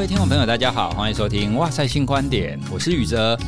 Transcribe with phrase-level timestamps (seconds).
[0.00, 3.38] 各位听众朋友，大家好，欢迎收听《哇塞新观点》，我是宇哲。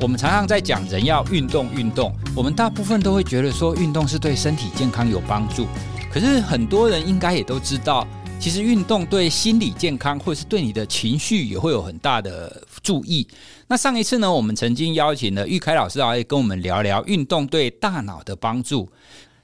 [0.00, 5.68] 我们常常在讲人要运动，运动，我们大部分都会觉得说运动是对身体健康有帮助。
[6.12, 8.04] 可是很多人应该也都知道，
[8.40, 13.24] 其实运动对心理健康或者是对你的情绪也会有很大的注意。
[13.68, 18.88] 那上一次呢，我们曾经邀请了玉凯老师来跟我们聊聊运动对大脑的帮助。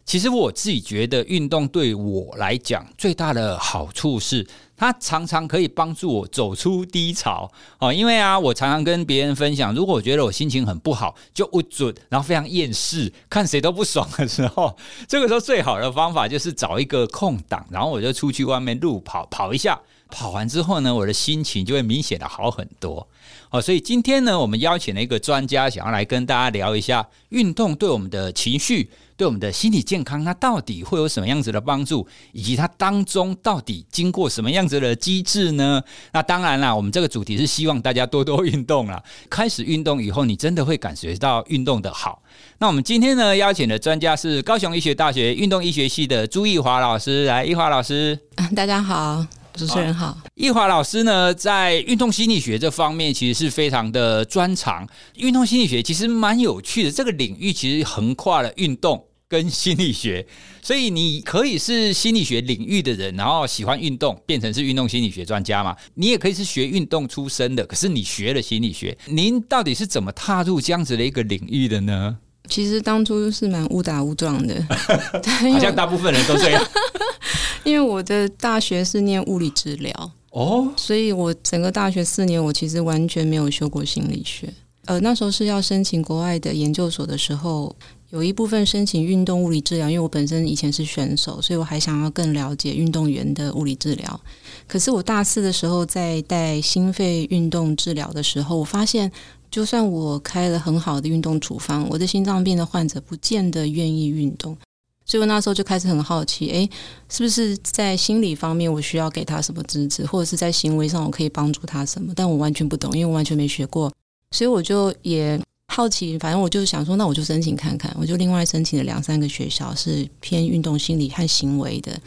[0.04, 7.92] 其实我自己觉得，运动对我来讲最大的好处是，它常常可以帮助我走出低潮哦。
[7.92, 14.76] 因为啊，我常常跟别人分享，如果我觉得我心情很不好，就不准，然后非常厌世，看谁都不爽的时候，
[15.08, 19.80] 这个时候最好的方法就是找一个空档，然后我就出去外面路跑跑一下。
[20.08, 23.08] 跑完之后呢，我的心情就会明显的好很多。
[23.50, 35.80] 哦，所以今天呢，我们邀请了一个专家，想要来跟大家聊一下运动对我们的情绪、对我们的心理健康，它到底会有什么样子的帮助，以及它当中到底经过什么样子的机制呢？
[36.12, 39.00] 那当然啦，我们这个主题是希望大家多多运动啦。
[39.30, 42.20] 开始运动以后，你真的会感觉到运动的好。
[42.58, 47.24] 那我们今天呢，邀请的专家是高雄医学大学运动医学系的朱奕华老师。
[47.26, 48.18] 来，奕华老师，
[48.56, 49.24] 大家好。
[49.56, 54.86] 主持人好，易华老师呢，在运动心理学这方面其实是非常的专长。
[55.16, 60.26] 运动心理学其实蛮有趣的，这个领域其实横跨了运动跟心理学，
[60.62, 65.74] 所以你可以是心理学领域的人，然后喜欢运动，变成是运动心理学专家嘛。
[65.94, 72.18] 你也可以是学运动出身的，可是你学了心理学，您到底是怎么踏入这样子的一个领域的呢？
[72.48, 76.64] 其实当初是蛮误打误撞的， 好像大部分人都这样。
[77.64, 84.48] 因为我的大学是念物理治疗哦，所以我整个大学四年我其实完全没有修过心理学。
[84.84, 87.74] 呃，那时候是要申请国外的研究所的时候，
[88.10, 94.20] 有一部分申请运动物理治疗，因为我本身以前是选手，所以我还想要更了解运动员的物理治疗。
[94.68, 99.10] 可是我大四的时候在带心肺运动治疗的时候，我发现。
[99.50, 104.56] 就算我开了很好的运动处方，我的心脏病的患者不见得愿意运动，
[105.04, 106.70] 所以我那时候就开始很好奇，诶，
[107.08, 112.12] 是不是在心理方面我需要给他什么支持，或者是在行为上我可以帮助他什么？
[112.14, 113.92] 但我完全不懂，因为我完全没学过，
[114.32, 121.98] 所以我就也好奇，反正我就想说，那我就申请看看，我就另外申请了两三个学校是偏运动心理和行为的。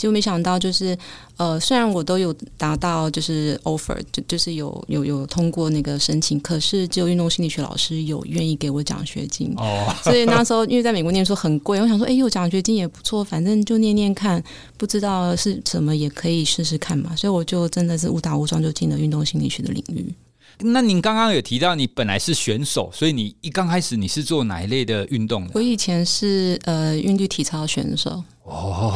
[0.00, 0.96] 结果没想到，就是
[1.36, 9.52] 呃，虽然我都有达到就是 offer，就就是有有有通过那个申请，可是只有运动心理学老师有愿意给我奖学金。
[9.58, 14.42] 哦，所以那时候因为在美国念书很贵，我想说，哎，有奖学金也不错，反正就念念看，
[14.78, 17.14] 不知道是什么也可以试试看嘛。
[17.14, 20.14] 所以我就真的是误打误撞就进了运动心理学的领域。
[20.58, 25.52] 那您刚刚有提到你本来是选手，所以你一刚开始你是做哪一类的运动的？
[25.54, 28.22] 我以前是呃韵律体操选手。
[28.44, 28.94] 哦，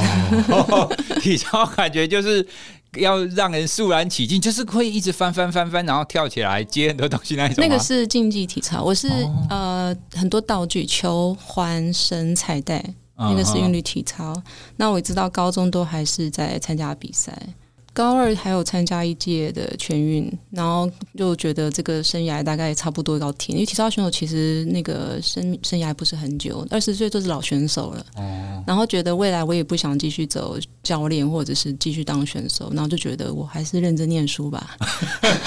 [1.20, 2.44] 体操感觉就是
[2.96, 7.56] 要让人肃然起敬，就是会一直翻翻翻翻，然后跳起来接很多东西那种。
[7.58, 12.84] 那个是竞技体操，我是、哦、呃很多道具，球、环、绳、彩带，
[13.16, 14.32] 那个是韵律体操。
[14.32, 14.42] 哦、
[14.76, 17.32] 那我知道高中都还是在参加比赛。
[17.94, 28.04] 高二还有参加一届的全运，然后就觉得这个生涯大概差不多要停，因为体操选手其实那个生生涯不是很久，二十岁就是老选手了。
[28.16, 28.64] 哦。
[28.66, 34.76] 然后觉得未来我也不想继续走教练或者是继续当选手，然后就觉得我还是认真念书吧。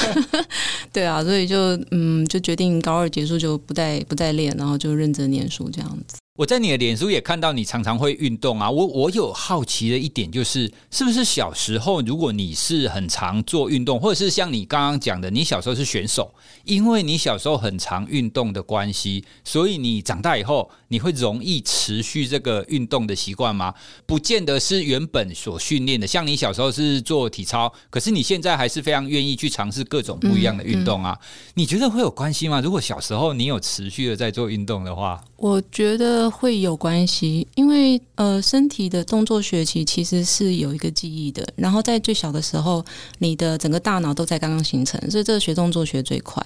[0.93, 1.57] 对啊，所以就
[1.91, 6.17] 嗯，就决定高二结束就不再不再练，然后就认真念书这样子。
[6.37, 16.31] 我在你的脸书也看到你常常会运动啊，我我有好奇的一点就是，是不是小时候如果你是很常做运动，或者是像你刚刚讲的，你小时候是选手，
[16.63, 23.73] 因为你小时候很常运动的关系，所以你长大以后你会容易持续这个运动的习惯吗？
[24.05, 32.61] 不见得是原本所训练的，像你小时候是做体操，可是你现在还是非常愿意去尝试各种不一样的运动啊，嗯嗯、你觉得会有关系吗？
[32.61, 36.26] 如果小时候你有持续的在做运动的话，我觉得。
[36.29, 41.47] 会有关系，因为呃，身体的动作学习其实是有一个记忆的。
[41.55, 42.85] 然后在最小的时候，
[43.19, 46.45] 你的整个大脑都在刚刚形成，所以这个学动作学最快。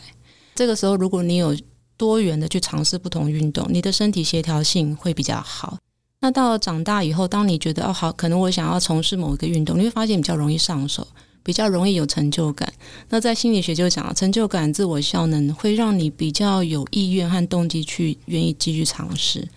[0.55, 1.55] 这个时候，如果你有
[1.97, 5.77] 多元的去尝试不同运动，你的身体协调性会比较好。
[6.19, 11.07] 那到长大以后，当你觉得哦好，可能我想要从事某一个运动，你会发现比较容易上手，
[11.41, 12.71] 比较容易有成就感。
[13.09, 19.47] 那在心理学就讲了，成就感、自我效能会让你比较有意愿和动机去愿意继续尝试。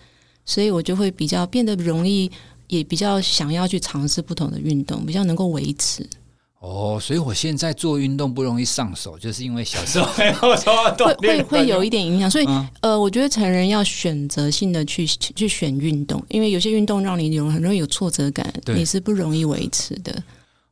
[0.45, 2.31] 所以我就会比较变得容易，
[2.67, 6.07] 也比较想要去尝试不同的运动，比较能够维持。
[6.59, 12.29] 哦，所以我现在做运动不容易上手，就是因为小时候没有做锻炼，会会会有一点影响。
[12.31, 20.23] 所以、嗯、呃，我觉得成人要选择性的去去选运动，因为有些运动让你有很容易有挫折感，你是不容易维持的。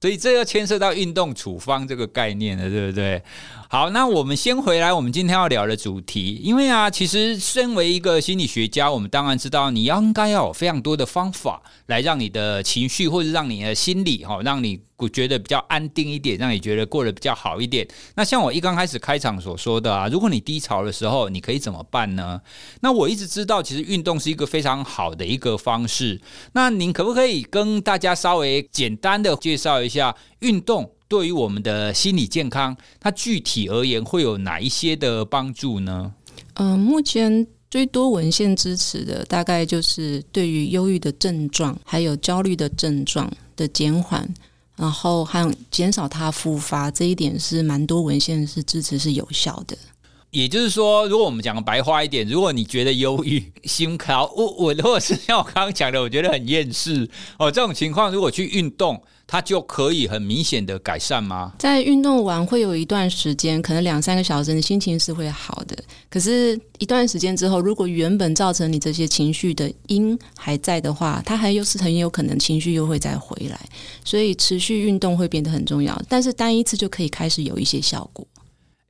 [0.04, 3.24] 所以这要牵涉到运动处方这个概念了，对不对？
[3.70, 17.88] 好，那我们先回来，我们今天要聊的主题，因为啊，其实身为一个心理学家，我们当然知道你应该要有非常多的方法来让你的情绪或者让你的心理哈，让你觉得比较安定一点，让你觉得过得比较好一点。
[18.16, 22.42] 那像我一刚开始开场所说的啊，如果你低潮的时候，你可以怎么办呢？
[22.82, 26.22] 那我一直知道，其实运动是一个非常好的一个方式。
[26.54, 30.92] 那您可不可以跟大家稍微简单的介绍一下运动？
[31.10, 36.12] 对于我们的心理健康，它具体而言会有哪一些的帮助呢？
[36.56, 44.28] 嗯、目前最多文献支持的，大概就是对于忧郁的症状，还有焦虑的症状的减缓，
[44.76, 49.78] 然后还有减少它复发，这一点是蛮多文献是支持是有效的。
[50.32, 59.00] 也就是说，如果我们讲的白话一点，如果你觉得忧郁、心考，我我如果是像我刚刚讲的，我觉得很厌世哦，这种情况如果去运动，
[59.34, 61.54] 它就可以很明显的改善吗？
[61.58, 65.76] 在运动完会有一段时间，可能两三个小时，你心情是会好的。
[66.08, 73.60] 可是，一段时间之后，如果原本造成你这些情绪的因还在的话，它还又是很有可能情绪又会再回来。
[74.06, 76.00] 所以，持续运动会变得很重要。
[76.08, 78.28] 但是，单一次就可以开始有一些效果。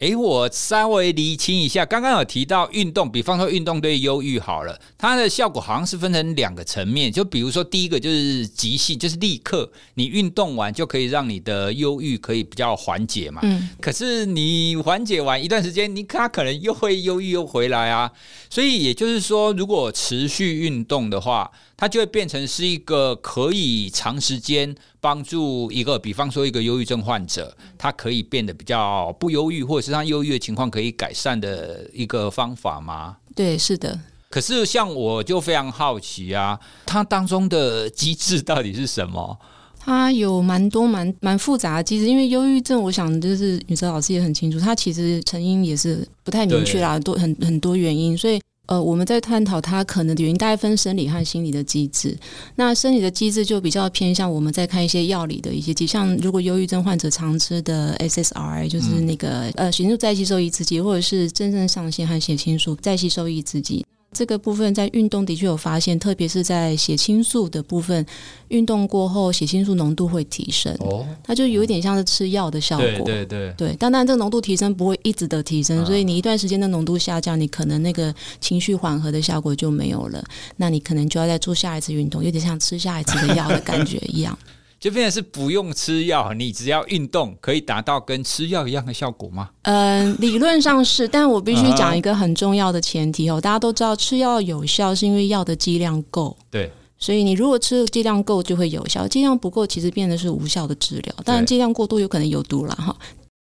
[0.03, 7.09] 诶，我稍微厘清一下，刚刚有提到运动，比方说运动对忧郁好了，它的效果好像是分成两个层面。
[7.09, 13.39] 就比如说第一个就是即兴，就是立刻你运动完就可以让你的忧郁可以比较缓解嘛。
[13.45, 13.69] 嗯。
[13.79, 18.11] 可是你缓解完一段时间，你它可能又会忧郁又回来啊。
[18.49, 33.17] 所以也就是说，如果持续运动的话，它就会变成是一个可以长时间帮助一个，比方说一个忧郁症患者，他可以变得比较不忧郁，或者是他忧郁的情况可以改善的一个方法吗？
[33.35, 33.99] 对，是的。
[34.29, 39.37] 可是像我就非常好奇啊，它当中的机制到底是什么？
[39.79, 48.39] 它有蛮多蛮蛮复杂的机制，因为忧郁症，我想就是宇哲老师也很清楚，它其实成因也是不太明确啦，多很很多原因，所以。
[48.67, 52.17] 呃，我们在探讨它可能的原因，大概分生理和心理的机制。
[52.55, 63.85] 那生理的机制就比较偏向我们在看一些药理的一些机，像如果忧郁症患者常吃的 SSRI，就是那个、嗯、呃血清素再吸收抑制剂，或者是真正上腺和血清素再吸收抑制剂。
[64.13, 68.05] 这个部分在运动的确有发现，特别是在血清素的部分，
[68.49, 70.73] 运动过后血清素浓度会提升。
[70.79, 72.85] 哦，它就有一点像是吃药的效果。
[72.85, 73.75] 对对对，对。
[73.75, 80.23] 当然，这个浓度提升不会一直的提升，啊，所以你一段时间的浓度下降，你可能那个情绪缓和的效果就没有了。
[80.57, 84.37] 那你可能就要再做下一次运动，有点像吃下一次的药的感觉一样。
[84.83, 89.49] 就变成是不用吃药，你只要运动可以达到跟吃药一样的效果吗？
[89.61, 93.39] 嗯、呃，理论上是，但我必须讲一个很重要的前提哦。
[93.39, 101.15] 大家都知道吃药有效是因为药的剂量够，对，所以你如果吃的剂量够就会有效，剂量不够其实变得是无效的治疗。
[101.23, 102.93] 当然剂量过多有可能有毒了哈。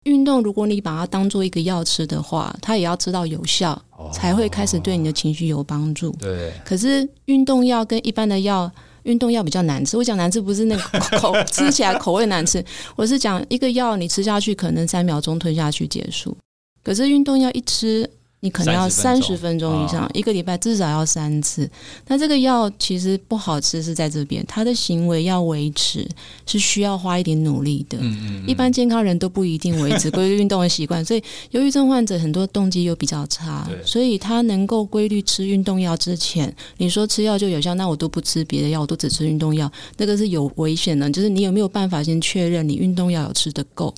[0.05, 3.79] 运动如果你把它当做一个药吃的话，它也要知道有效
[4.11, 6.09] 才会开始对你的情绪有帮助。
[6.13, 8.71] 对，可是运动药跟一般的药。
[9.07, 12.63] 运动药比较难吃，我讲难吃不是那个 口吃起来口味难吃，
[12.95, 16.37] 我是讲一个药你吃下去可能三秒钟吞下去结束，
[16.83, 18.09] 可是运动药一吃。
[18.39, 21.67] 你可能要三十分钟以上，哦，一个礼拜至少要三次。
[22.07, 26.07] 那这个药其实不好吃，是在这边，他的行为要维持
[26.45, 27.97] 是需要花一点努力的。
[27.97, 41.09] 嗯嗯嗯，一般健康人都不一定维持 规律运动的习惯，所以忧郁症患者很多动机又比较差，所以他能够规律吃运动药之前，你说吃药就有效，那我都不吃别的药，我都只吃运动药，那个是有危险的。
[41.09, 43.91] 就是你有没有办法先确认你运动药有吃得够，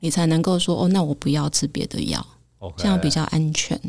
[0.00, 2.26] 你才能够说哦，那我不要吃别的药。
[2.76, 3.80] 这样比较安全。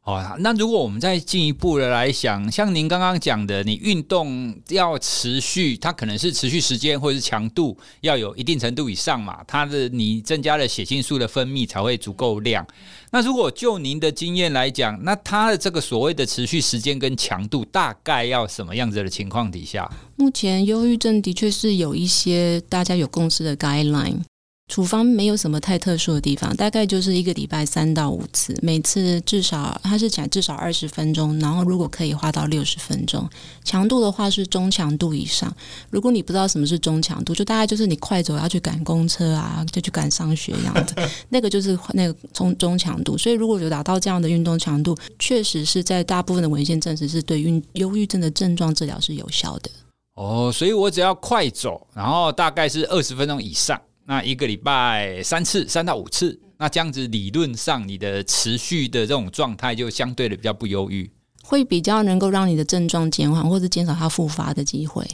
[0.00, 12.64] 好，那如果我们再进一步的来想，像您刚刚讲的，你运动要持续，它可能是持续时间或者是强度要有一定程度以上嘛，它的你增加了血清素的分泌才会足够量。
[13.10, 19.90] 那如果就您的经验来讲，那它的这个所谓的持续时间跟强度大概要什么样子的情况底下？
[20.14, 24.20] 目前忧郁症的确是有一些大家有共识的 guideline。
[24.68, 33.28] 处方没有什么太特殊的地方，大概就是一个礼拜三到五次，每次至少它是讲至少二十分钟，然后如果可以花到六十分钟。
[33.64, 35.54] 强度的话是中强度以上。
[35.88, 43.16] 如果你不知道什么是中强度，就大概就是你快走要去赶公车啊，就去赶上学一样的， 那个就是那个中中强度。
[43.16, 49.70] 所以如果有达到这样的运动强度，确实是在大部分的文献证实是对运忧郁症的症状治疗是有效的。
[50.16, 53.80] 哦，所以我只要快走，然后大概是二十分钟以上。
[54.06, 61.10] 那一个礼拜三次，三到五次，那这样子理论上你的持续的这种状态就相对的比较不忧郁，
[61.42, 65.04] 会比较能够让你的症状减缓或者减少它复发的机会。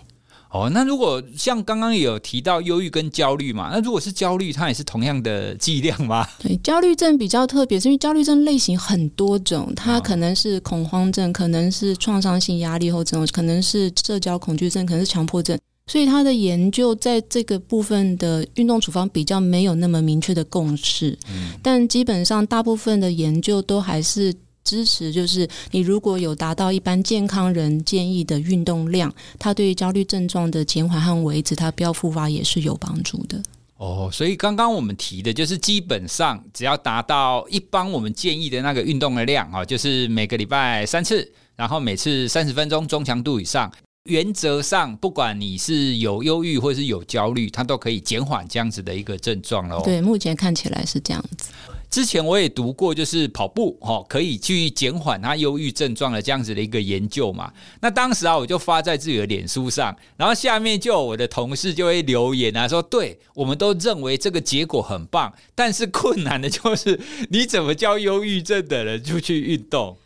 [0.51, 6.29] 哦，那如果像刚刚有提到忧郁跟焦虑嘛，那如果是焦虑，它也是同样的剂量吗？
[6.39, 24.35] 对，焦虑症比较特别，是因为焦虑症类型很多种，它可能是恐慌症，可能是创伤性压力后症，可能是社交恐惧症，可能是强迫症，所以他的研究在这个部分的运动处方比较没有那么明确的共识，嗯，但基本上大部分的研究都还是。
[24.65, 33.43] 支持就是你如果有达到一般健康人建议的运动量，它对于焦虑症状的减缓和维持，它不要复发也是有帮助的。
[33.77, 43.71] 哦，所以刚刚我们提的就是基本上只要达到一般我们建议的那个运动的量啊，就是每个礼拜三次，然后每次三十分钟，中强度以上，
[44.05, 49.81] 原则上不管你是有忧郁或是有焦虑，它都可以减缓这样子的一个症状喽。
[49.85, 51.51] 对，目前看起来是这样子。
[51.89, 57.53] 之前我也读过，就是跑步哈可以去减缓他忧郁症状的这样子的一个研究嘛。
[57.81, 69.97] 那当时啊，我就发在自己的脸书上，然后下面就有我的同事就会留言啊，说对，我们都认为这个结果很棒，但是困难的就是你怎么教忧郁症的人出去运动？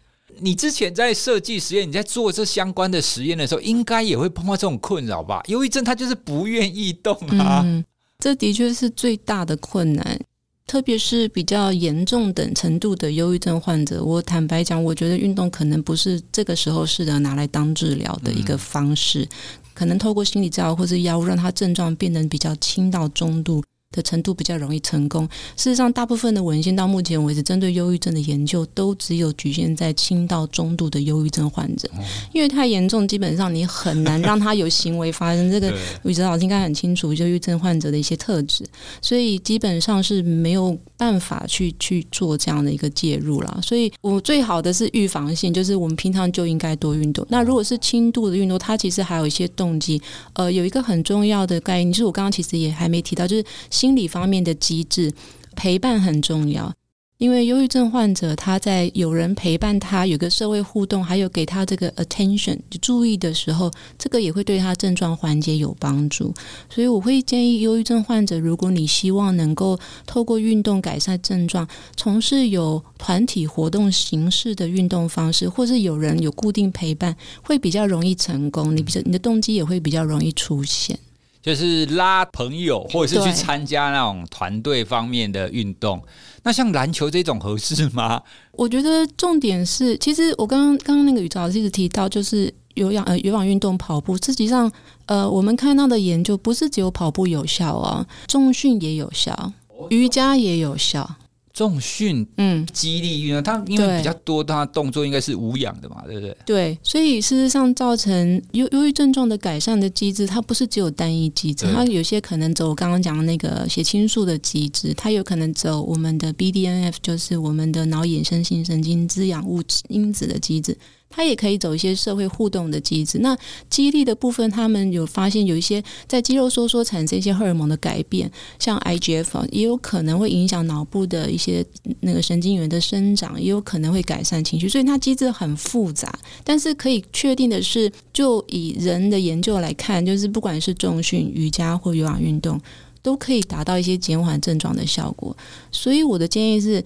[0.41, 5.43] 你之前在设计实验，你在做这相关的实验的时候，应该也会碰到这种困扰吧？
[5.49, 7.85] 忧郁症他就是不愿意动啊，嗯，
[8.19, 10.19] 这的确是最大的困难。
[10.67, 19.29] 特别是比较严重等程度的忧郁症患者，我坦白讲，我觉得运动可能不是这个时候适合拿来当治疗的一个方式，
[19.73, 23.63] 可能透过心理治疗或是药物，让他症状变得比较轻到中度。
[23.93, 25.29] 的程度比较容易成功。
[25.57, 31.89] 事实上，大部分的文献到目前为止，针对忧郁症的研究都只有局限在轻到中度的忧郁症患者，
[32.33, 35.51] 因为太严重，基本上你很难让他有行为发生。
[35.51, 35.73] 这个
[36.05, 38.65] 宇哲老师应该很清楚忧郁症患者的一些特质，
[39.01, 43.61] 所以基本上是没有办法去去做这样的一个介入了。
[43.63, 47.25] 所以我最好的是预防性，就是我们平常就应该多运动。
[47.31, 50.01] 那如果是轻度的运动，它其实还有一些动机。
[50.35, 53.45] 呃，有一个很重要的概念，就是我刚刚其实也还没提到，就是
[53.77, 55.13] 心理方面的机制，
[55.55, 56.73] 陪伴很重要。
[57.19, 66.35] 因为忧郁症患者他在有人陪伴他，有个社会互动，还有给他这个 attention 注意的时候，这个也会对他症状缓解有帮助。
[66.71, 71.67] 所以我会建议忧郁症患者，如果你希望能够透过运动改善症状，
[71.97, 78.77] 从事有团体活动形式的运动方式，或是有人有固定陪伴，会比较容易成功。
[78.77, 80.99] 你比较你的动机也会比较容易出现。
[81.47, 86.03] 就是拉朋友，或者是去参加那种团队方面的运动。
[86.43, 88.21] 那像篮球这种合适吗？
[88.51, 94.69] 我觉得重点是，其实我刚刚刚刚那个宇哲老师一直提到，就是有氧呃有氧运动跑步，实际上
[95.07, 99.53] 呃我们看到的研究不是只有跑步有效啊，重训也有效，
[99.91, 101.09] 瑜伽也有效。
[101.57, 106.37] 重训，嗯，肌力运动，它因为比较多，它动作应该是无氧的嘛，对不对？
[106.45, 120.77] 对，所以事实上造成忧忧郁症状的改善的机制，它不是只有单一机制，它有些可能走我刚刚讲的那个血清素的机制，它有可能走我们的 BDNF，就是我们的脑衍生性神经滋养物质因子的机制。
[121.17, 123.21] 它也可以走一些社会互动的机制。
[123.21, 123.35] 那
[123.71, 131.65] 激励的部分，他们有发现有一些在肌肉收缩产生一些荷尔蒙的改变，像 IGF 也有可能会影响脑部的一些
[132.01, 134.69] 那个神经元的生长，也有可能会改善情绪。
[134.69, 142.61] 所以它机制很复杂，但是可以确定的是，就以人的研究来看，就是不管是重训、瑜伽或有氧运动，
[143.01, 145.35] 都可以达到一些减缓症状的效果。
[145.73, 146.85] 所以我的建议是。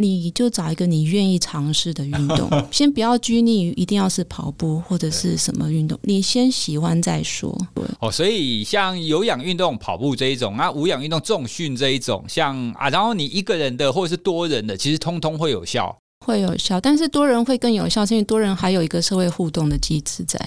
[0.00, 7.56] 你就找一个你愿意尝试的运动， 先不要拘泥于一定要是跑步或者是什么运动，你先喜欢再说。
[7.98, 20.38] 哦，所以像有氧运动跑步这一种，啊无氧运动重训这一种，像啊，然后你一个人的或者是多人的，其实通通会有效，会有效，但是多人会更有效，因为多人还有一个社会互动的机制在。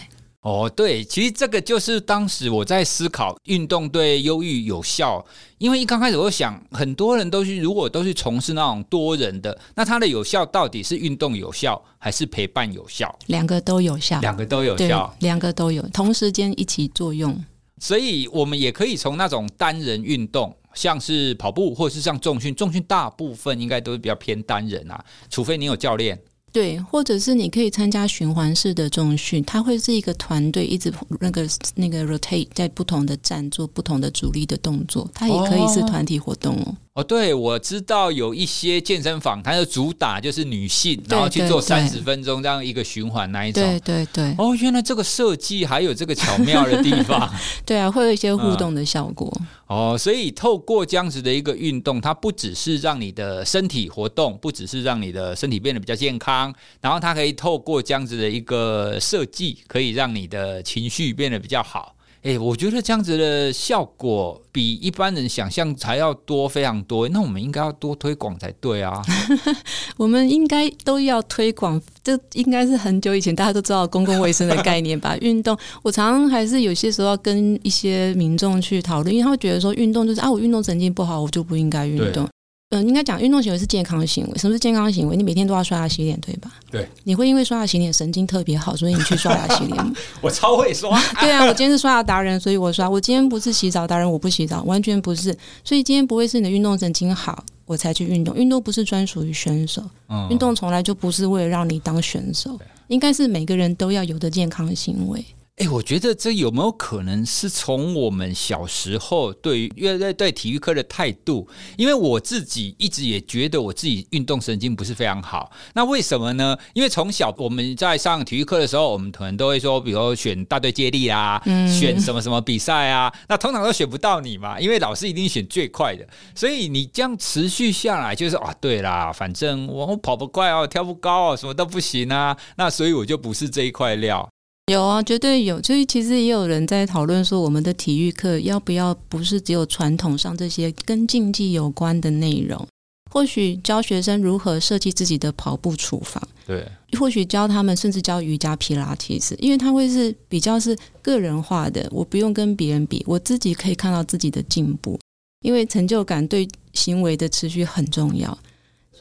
[0.42, 5.24] 哦，对，其实这个就是当时我在思考运动对忧郁有效，
[5.60, 13.16] 因为一刚开始我想，很多人都是如果都是从事那种多人的，那它的有效到底是运动有效还是陪伴有效？
[13.28, 17.40] 两个都有效，两个都有效，两个都有，同时间一起作用。
[17.78, 26.20] 所以我们也可以从那种单人运动，像是跑步或者是像重训，重训大部分应该都是比较偏单人啊，除非你有教练。
[26.52, 36.76] 对，或者是你可以参加循环式的重训，它会是一个团队一直那个那个 rotate 在不同的站做不同的主力的动作，它也可以是团体活动哦。
[36.94, 43.64] 哦，对，我知道有一些健身房，它的主打就是女性，然后去做三十分钟这样一个循环那一种。
[43.64, 44.36] 对对对。
[44.38, 47.34] 哦，原来这个设计还有这个巧妙的地方。
[47.66, 49.32] 对啊，会有一些互动的效果。
[49.40, 49.48] 嗯。
[49.68, 61.96] 哦，所以透过这样子的一个运动，它不只是让你的身体活动，不只是让你的身体变得比较健康，然后它可以透过这样子的一个设计，可以让你的情绪变得比较好。
[62.24, 67.10] 哎，我觉得这样子的效果比一般人想象还要多非常多。
[67.10, 69.02] 那我们应该要多推广才对啊！
[69.98, 75.18] 我们应该都要推广，这应该是很久以前大家都知道公共卫生的概念吧？
[75.22, 82.30] 运动，我常常还是有些时候要跟一些民众去讨论，因为他会觉得说运动就是啊，我运动神经不好，我就不应该运动。
[82.72, 84.38] 嗯、呃，应该讲运动行为是健康的行为。
[84.38, 85.16] 什么是健康的行为？
[85.16, 86.52] 你每天都要刷牙洗脸，对吧？
[86.72, 86.88] 对。
[87.04, 89.94] 你会因为刷牙洗脸神经特别好，所以你去刷牙洗脸。
[90.22, 90.98] 我超会刷。
[91.20, 92.90] 对啊，我今天是刷牙达人，所以我刷。
[92.90, 95.38] 我今天不是洗澡达人，我不洗澡，完全不是。
[95.64, 98.34] 所以今天不会是你的运动神经好，我才去运动。
[98.36, 105.26] 运动不是专属于选手，嗯、运动从来就不是为了让你当选手，应该是每个人都要有的健康行为。
[105.58, 111.48] 哎，我觉得这有没有可能是从我们小时候对于因为对体育课的态度？
[111.78, 115.52] 因为我自己一直也觉得我自己运动神经不是非常好。
[115.76, 116.58] 那为什么呢？
[116.74, 126.08] 因为从小我们在上体育课的时候，我们可能都会说，比如选大队接力啊，嗯、选什么什么比赛啊，那通常都选不到你嘛，因为老师一定选最快的。
[126.34, 132.36] 所以你这样持续下来，就是啊，对啦，反正我我跑不快哦，跳不高哦，什么都不行啊。
[132.56, 134.28] 那所以我就不是这一块料。
[134.68, 135.62] 有啊，绝对有。
[135.64, 142.68] 所以其实也有人在讨论说，我们的体育课要不要不是只有传统上这些跟竞技有关的内容？
[143.12, 146.66] 或许教学生如何设计自己的跑步处方，对，
[146.98, 154.98] 或许教他们甚至教瑜伽、皮拉提斯，因为它会是比较是个人化的，我不用跟别人比，我自己可以看到自己的进步，
[155.42, 158.38] 因为成就感对行为的持续很重要。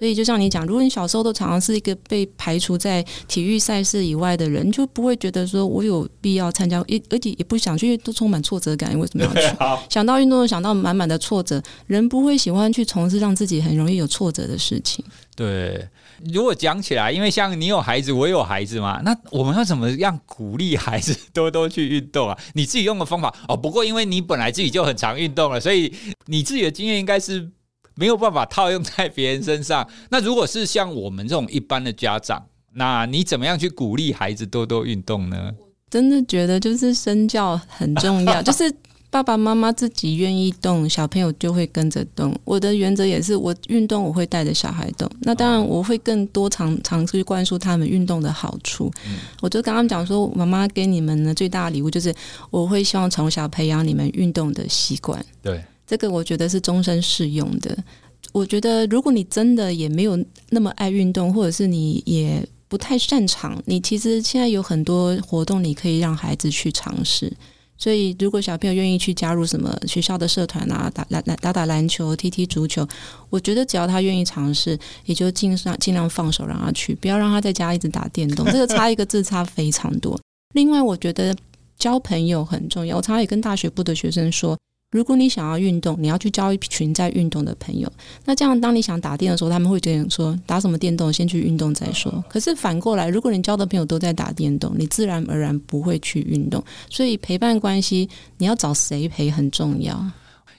[0.00, 8.98] 所以，就像你讲，如果你小时候都常常是一个被排除在体育赛事以外的人，你就不会觉得说我有必要参加，而且也不想去，都充满挫折感。
[8.98, 9.56] 为什么要去？
[9.92, 15.04] 想到运动，想到满满的挫折，人不会喜欢去从事让自己很容易有挫折的事情。
[15.36, 15.86] 对，
[16.32, 22.38] 如果讲起来，因为像你有孩子，我也有孩子嘛，那我们要怎么样鼓励孩子多多去运动啊？
[22.54, 23.54] 你自己用的方法哦。
[23.54, 25.92] 不过，因为你本来自己就很常运动了，所以
[26.24, 27.50] 你自己的经验应该是。
[28.00, 29.86] 没有办法套用在别人身上。
[30.08, 35.52] 那如果是像我们这种一般的家长，那你怎么样去鼓励孩子多多运动呢？
[35.90, 38.72] 真的觉得就是身教很重要， 就是
[39.10, 42.34] 爸爸妈妈自己愿意动，小朋友就会跟着动。
[42.44, 45.06] 我的原则也是，我运动我会带着小孩动。
[45.20, 48.90] 那当然我会更多尝尝试去灌输他们运动的好处。
[49.06, 52.14] 嗯、我就跟他们讲说，妈妈给你们的最大的礼物就是，
[52.50, 55.22] 我会希望从小培养你们运动的习惯。
[55.42, 55.62] 对。
[55.90, 57.76] 这个我觉得是终身适用的。
[58.30, 60.16] 我觉得，如果你真的也没有
[60.50, 67.32] 那么爱运动，或者是你也不太擅长，你其实现在有很多活动，你可以让孩子去尝试。
[67.76, 72.86] 所以，如果小朋友愿意去加入什么学校的社团啊，打篮打打篮球、踢踢足球，
[73.28, 78.46] 我觉得只要他愿意尝试，也就尽上尽量放手让他去，不要让他在家一直打电动。
[78.46, 80.16] 这个差一个字差非常多。
[80.54, 81.34] 另外，我觉得
[81.76, 82.98] 交朋友很重要。
[82.98, 84.56] 我常常也跟大学部的学生说。
[84.90, 87.90] 如果你想要运动，你要去交一群在运动的朋友。
[88.24, 91.12] 那这样，当你想打电的时候，他们会觉得说：打什么电动？
[91.12, 92.24] 先去运动再说。
[92.28, 96.62] 可是反过来，如果你交的朋友都在打电动，你自然而然不会去运动。
[96.88, 100.04] 所以陪伴关系，你要找谁陪很重要。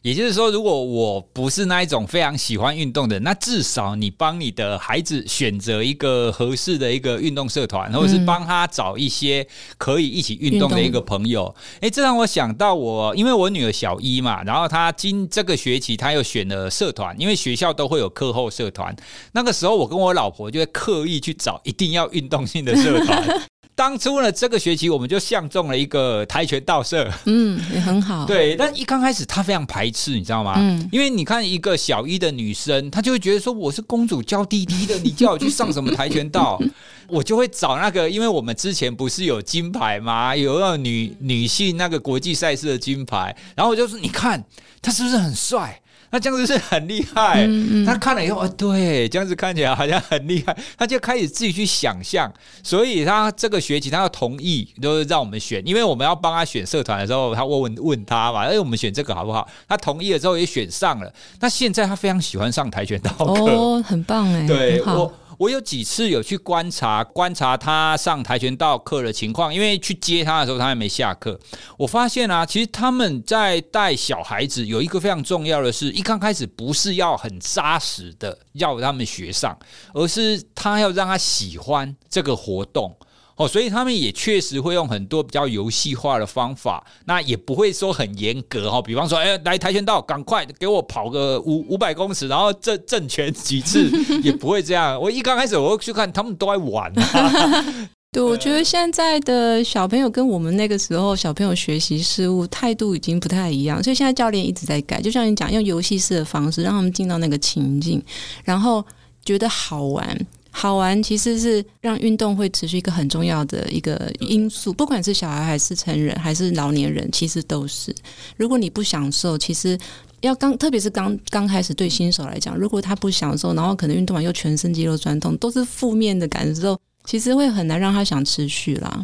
[0.01, 9.45] 也就是说，如果我不是那一种非常喜欢运动的，那至少你帮你的孩子选择一个合适的一个运动社团，或者是帮他找一些
[9.77, 11.53] 可以一起运动的一个朋友。
[11.75, 18.95] 哎、嗯，这让我想到我，因为我女儿小一嘛，然后她今这个学期她又选了社团，因为学校都会有课后社团。
[19.33, 23.41] 那个时候，我跟我老婆就会刻意去找一定要运动性的社团。
[23.73, 28.25] 当初呢，这个学期我们就相中了一个跆拳道社，嗯，也很好。
[28.25, 30.55] 对，但一刚开始他非常排斥，你知道吗？
[30.57, 36.61] 嗯，因为你看一个小一的女生，她就会觉得说，我是公主娇滴滴的，你叫我去上什么跆拳道？
[37.07, 40.35] 我就会找那个，因为我们之前不是有金牌吗？
[40.35, 44.43] 有那个女女性那个国际赛事的金牌，然后我就说，你看
[44.81, 45.81] 他是不是很帅？
[46.11, 52.31] 那这样子是很厉害，嗯嗯，他看了以后，啊，对，这样子看起来好像很厉害，他就开始自己去想象，
[52.63, 59.47] 所以他这个学期他要同意，就是让我们选，因为我们要帮他选社团的时候，他问问问他嘛，哎，我们选这个好不好？
[59.67, 65.11] 他同意了之后也选上了，那现在他非常喜欢上跆拳道课，哦，很棒哎，对我。
[65.41, 71.39] 我有几次有去观察观察他上跆拳道课的情况，因为去接他的时候他还没下课。
[71.77, 79.57] 我发现啊，其实他们在带小孩子有一个非常重要的是，一刚开始不是要很扎实的要他们学上，
[79.95, 82.95] 而是他要让他喜欢这个活动。
[83.41, 88.79] 哦，所以他们也确实会用很多比较游戏化的方法，那也不会说很严格哈。
[88.79, 93.89] 比方说，哎，来跆拳道，赶快给我跑个五五百公尺，然后正正拳几次，
[94.21, 94.99] 也不会这样。
[95.01, 97.65] 我一刚开始我去看，他们都在玩啊。
[98.13, 105.01] 对，我觉得现在的小朋友跟我们那个时候小朋友学习事物态度已经不太一样，所以现在教练一直在改。
[105.01, 108.03] 就像你讲，用游戏式的方式让他们进到那个情境，
[108.43, 108.85] 然后
[109.23, 110.27] 觉得好玩。
[110.51, 117.95] 好玩其实是让运动会持续一个很重要的一个因素，不管是小孩还是成人还是老年人，其实都是。
[118.35, 119.77] 如果你不享受，其实
[120.19, 126.79] 要刚，特别是刚刚开始对新手来讲，如果他不享受，然后可能运动完又全身肌肉酸痛，都是负面的感受。
[127.05, 129.03] 其实会很难让他想持续啦。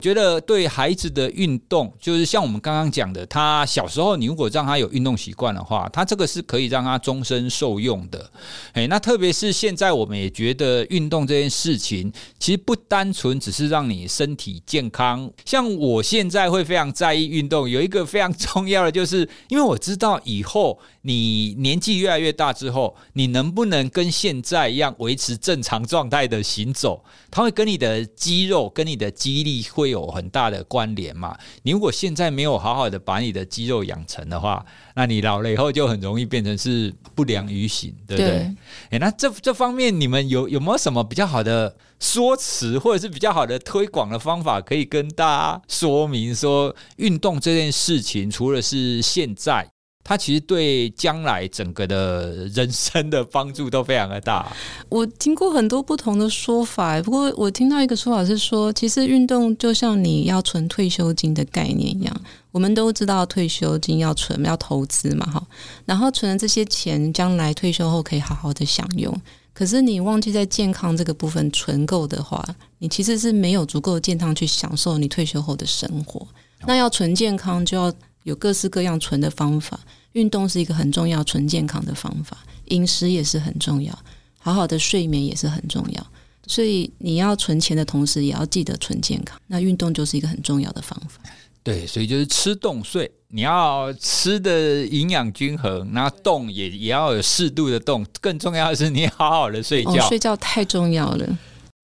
[0.00, 8.30] 觉得对孩子的运动，就是像我们刚刚讲的，他小时候你如果让他有运动习惯的话，他这个是可以让他终身受用的。
[8.74, 15.30] 诶，那特别是现在，我们也觉得运动这件事情，其实不单纯只是让你身体健康。
[15.46, 29.85] 像我现在会非常在意运动，有一个非常重要的，就是因为我知道以后你年纪越来越大之后，你能不能跟现在一样维持正常状态的行走，它会跟你的肌肉、跟你的肌力会。
[29.86, 31.36] 会有很大的关联嘛？
[31.62, 34.64] 你如果现在没有好好的把你的肌肉养成的话，
[34.96, 38.30] 那你老了以后就很容易变成是不良于行，对不对？
[38.32, 38.54] 哎
[38.90, 49.75] 对，那这这方面你们有有没有什么比较好的说辞，或者是比较好的推广的方法，可以跟大家说明说，运动这件事情，除了是现在。
[50.08, 54.54] 它其实对将来整个的人生的帮助都非常的大。
[54.88, 62.20] 我听过很多不同的说法，不过我听到一个说法是说，其实运动就像你要存退休金的概念一样。
[62.52, 65.44] 我们都知道退休金要存，要投资嘛，哈。
[65.84, 69.12] 然后存了这些钱，将来退休后可以好好的享用。
[69.52, 72.46] 可是你忘记在健康这个部分存够的话，
[72.78, 76.24] 你其实是没有足够的健康去享受你退休后的生活。
[76.66, 77.92] 那要存健康，就要
[78.26, 79.78] 有各式各样存的方法。
[80.12, 83.96] 运动是一个很重要、纯健康的方法，饮食也是很重要，
[84.38, 86.06] 好好的睡眠也是很重要。
[86.46, 89.38] 所以你要存钱的同时，也要记得存健康。
[89.46, 91.20] 那运动就是一个很重要的方法。
[91.62, 98.06] 对，所以就是吃动睡，你要吃的营养均衡，那动也也要有适度的动。
[98.20, 99.90] 更重要的是，你好好的睡觉。
[99.90, 101.38] 哦，睡觉太重要了。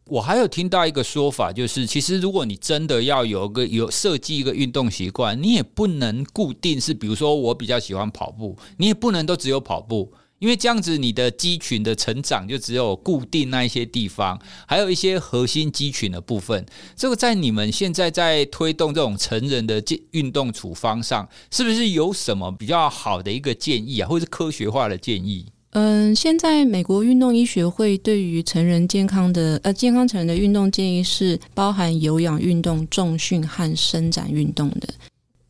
[0.08, 16.66] 我还有听到一个说法，就是其实如果你真的要有个有设计一个运动习惯，你也不能固定是，比如说我比较喜欢跑步，你也不能都只有跑步，因为这样子你的肌群的成长就只有固定那一些地方，还有一些核心肌群的部分。
[16.96, 25.46] 这个在你们现在在推动这种成人的运动处方上，是不是有什么比较好的一个建议啊，或者是科学化的建议？
[25.72, 34.88] 嗯，现在美国运动医学会对于成人健康的呃健康成人的运动建议是包含有氧运动、重训和伸展运动的。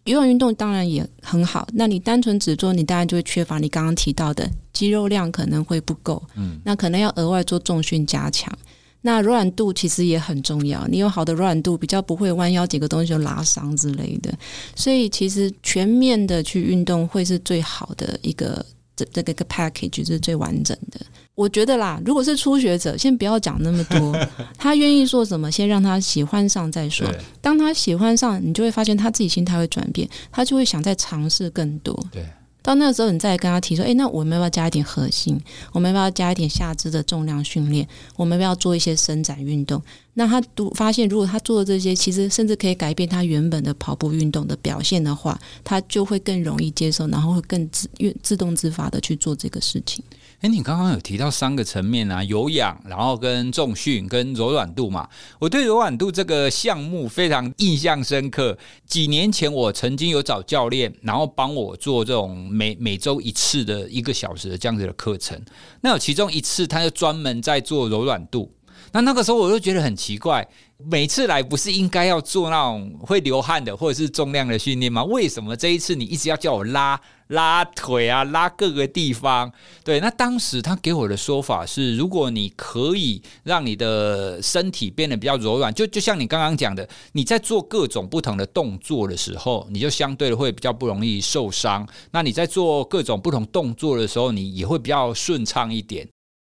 [0.04, 8.52] 有氧运动当然也很好，那你单纯只做，你当然就会缺乏你刚刚提到的肌肉量可能会不够，嗯，那可能要额外做重训加强。
[9.00, 14.32] 那柔软度其实也很重要，你有好的柔软度，比较不会弯腰几个东西就拉伤之类的。
[14.76, 18.64] 所以其实全面的去运动会是最好的一个。
[18.94, 21.00] 这这个个 package 是最完整的，
[21.34, 22.00] 我觉得啦。
[22.04, 24.14] 如果是初学者，先不要讲那么多，
[24.58, 27.06] 他愿意做什么，先让他喜欢上再说。
[27.40, 31.98] 当他喜欢上，你就会发现他自己心态会转变，他就会想再尝试更多。
[32.12, 32.24] 对。
[32.62, 35.38] 到那个时候，你再跟他提说：“哎，那我们要不要加一点核心？
[35.72, 37.86] 我们要不要加一点下肢的重量训练？
[38.16, 39.82] 我们要不要做一些伸展运动？”
[40.14, 47.88] 那他都发现，如果他做的这些，其实甚至可以改变他原本的跑步运动的表现的话，他就会更容易接受，然后会更自、
[48.22, 50.04] 自动自发的去做这个事情。
[50.42, 55.08] 哎，你刚刚有提到三个层面啊，有氧，然后跟重训，跟柔软度嘛。
[55.38, 58.58] 我对柔软度这个项目非常印象深刻。
[58.84, 65.40] 几年前我曾经有找教练，然后帮我做这种每每周一次的一个小时的这样子的课程。
[65.80, 68.52] 那有其中一次，他就专门在做柔软度。
[68.90, 70.46] 那那个时候我就觉得很奇怪。
[70.84, 75.04] 每次来不是应该要做那种会流汗的或者是重量的训练吗？
[75.04, 79.52] 为什么这一次你一直要叫我拉拉腿啊，拉各个地方？
[79.84, 91.88] 对，那当时他给我的说法是，如果你可以让你的身体变得比较柔软，就就像你刚刚讲的，你在做各种不同的动作的时候，你就相对的会比较不容易受伤。
[92.10, 96.08] 那你在做各种不同动作的时候，你也会比较顺畅一点。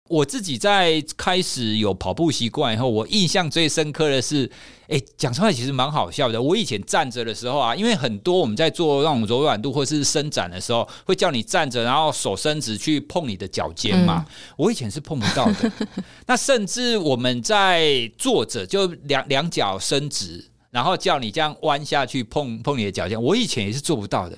[0.09, 4.49] 我自己在开始有跑步习惯以后，我印象最深刻的是，
[4.89, 6.41] 哎，讲出来其实蛮好笑的。
[6.41, 14.25] 我以前站着的时候啊，因为很多我们在做那种柔软度或是伸展的时候，会叫你站着，然后手伸直去碰你的脚尖嘛。
[14.27, 15.71] 嗯、我以前是碰不到的。
[16.27, 24.37] 那甚至我们在坐着，就两两脚伸直，然后叫你这样弯下去碰碰你的脚尖，我以前也是做不到的。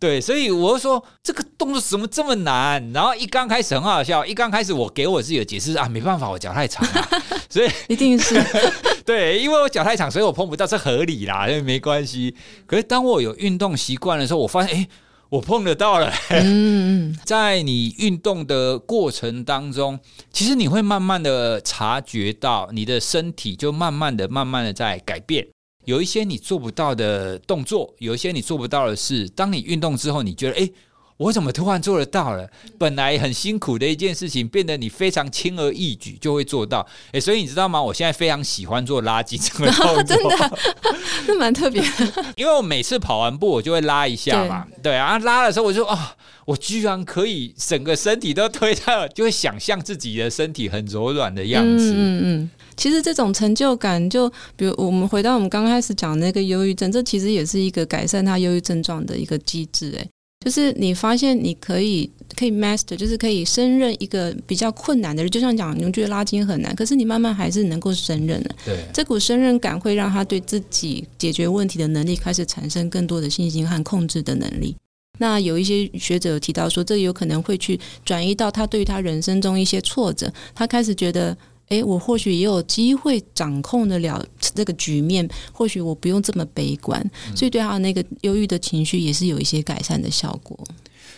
[0.00, 2.92] 对，所以我就说这个动作怎么这么难？
[2.92, 7.08] 然后一刚开始很好笑，一刚开始我给我自己的解释啊，没办法，我脚太长了，
[7.48, 8.42] 所以一定是
[9.04, 12.34] 对，因为我脚太长，所以我碰不到，这合理啦，因为没关系。
[12.66, 14.88] 可是当我有运动习惯的时候，我发现，哎，
[15.28, 16.12] 我碰得到了。
[16.30, 19.98] 嗯嗯， 在你运动的过程当中，
[20.32, 25.46] 其实你会慢慢的察觉到，你的身体就慢慢的、慢慢的在改变。
[25.84, 30.70] 有一些你做不到的动作，有一些你做不到的事，当你运动之后，你觉得，哎。
[31.16, 32.48] 我怎么突然做得到了？
[32.76, 36.84] 本来很辛苦的一件事情，变得你非常轻而易举就会做到。
[37.12, 37.80] 哎，所以你知道吗？
[37.80, 40.58] 我现在非常喜欢做拉筋这个 动作， 哦、真的，
[41.26, 42.24] 这蛮特别的。
[42.36, 44.66] 因为我每次跑完步，我就会拉一下嘛。
[44.82, 46.02] 对，对啊，拉的时候我就啊、哦，
[46.46, 51.92] 我居然可以整个身体都推到，就会想象自己的身体很柔软的样子。
[51.92, 52.50] 嗯嗯嗯。
[52.76, 59.94] 其实这种成就感，就比如我们回到我们刚开始讲那个忧郁症，这其实也是一个改善他忧郁症状的一个机制。
[59.96, 60.04] 哎。
[60.44, 68.54] 就是你发现你可以可以 master，就是可以胜任一个比较困难的人，就像讲你们觉得拉筋很难，可是你慢慢还是能够胜任的。
[68.66, 74.76] 对，这股胜任感会让他对自己解决问题的能力开始产生更多的信心和控制的能力。
[75.18, 81.36] 那有一些学者有提到说，这有可能会去转移到他对于他人生中一些挫折，他开始觉得。
[81.68, 87.02] 哎，我或许也有机会掌控得了这个局面，或许我不用这么悲观，
[87.34, 90.58] 所以对他的那个忧郁的情绪也是有一些改善的效果。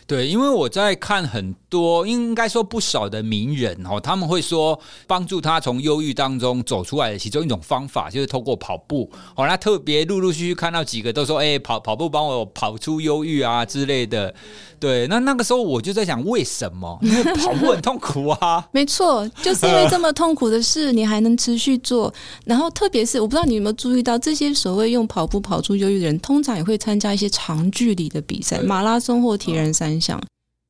[0.06, 9.10] 对，因为我在看很多，应该说不少的名人哦，他们会说帮助他从忧郁当中走出来的其中一种方法，就是透过跑步。
[9.34, 14.32] 哦，那特别陆陆续续看到几个都说，哎，跑跑步帮我跑出忧郁啊之类的。
[14.78, 16.96] 对，那那个时候我就在想，为什么？
[17.02, 18.64] 因为跑步很痛苦啊。
[18.70, 22.12] 没错，就是因为这么痛苦的事，你还能持续做。
[22.44, 30.20] 然后，特别是我不知道你有没有注意到，这些所谓用跑步跑出忧郁的人，通常也会参加一些长距离的比赛，马拉松或铁人三项。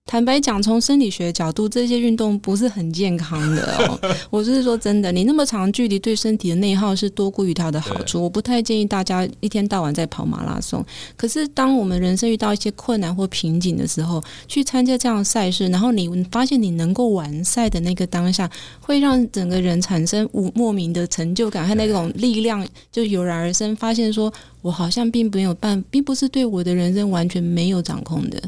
[0.08, 3.98] 坦白讲，从生理学角度，这些运动不是很健康的哦。
[4.30, 8.22] 我是说真的，你那么长距离对身体的内耗是多过于它的好处。
[8.22, 10.86] 我不太建议大家一天到晚在跑马拉松。
[11.16, 23.74] 可是，当我们人生遇到一些困难或瓶颈的时候，去参加这样的赛事，然后你发现你能够完赛的那个当下，会让整个人产生无莫名的成就感和那种力量，就油然而生。
[23.74, 28.40] 发现说我好像并没有办，并不是对我的人生完全没有掌控的。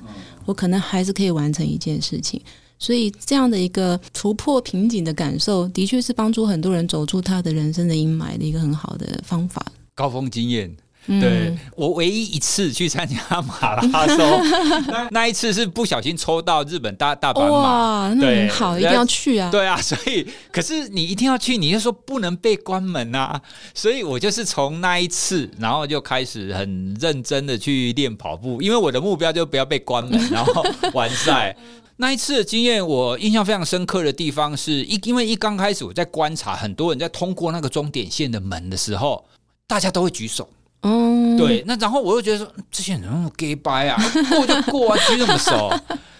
[0.48, 2.40] 我可能还是可以完成一件事情，
[2.78, 9.62] 所以这样的一个突破瓶颈的感受，的确是帮助很多人走出他的人生的阴霾的一个很好的方法。
[9.94, 10.74] 高峰经验。
[11.21, 14.18] 对，我唯一一次去参加马拉松，
[14.88, 19.51] 那那一次是不小心抽到日本大大阪马，哇，那很好，一定要去啊！
[19.51, 23.40] 对 啊，所以可是你一定要去，你就说不能被关门啊！
[23.75, 31.57] 所以我就是从那一次，然后就开始很认真的去练跑步，因为我的目标就不要被关门，然后完赛。
[32.01, 39.25] 那一次的经验，我印象非常深刻的地方是一，因为一刚开始我在观察很多人在通过那个终点线的门的时候，
[39.66, 40.49] 大家都会举手。
[40.83, 45.73] 嗯，对，那然后我又觉得说，这些人那么假掰啊，过就过啊， 举那么手，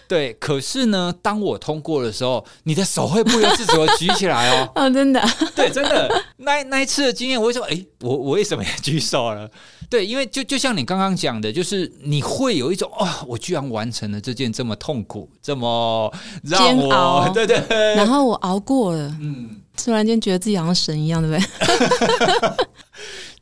[0.09, 0.33] 对。
[0.35, 4.69] 可是呢，当我通过的时候，你的手会不由自主的举起来哦。
[4.75, 5.23] 哦，真的，
[5.55, 6.11] 对，真的。
[6.39, 9.49] 那那一次的经验，我会说，哎，我我为什么要举手了？
[9.89, 16.13] 对，因为就就像你刚刚讲的，就是你会有一种，哦，我居然完成了这件这么痛苦、这么
[16.45, 17.57] 煎熬， 对对。
[17.95, 22.67] 然后我熬过了，嗯，突然间觉得自己好像神一样，对不对？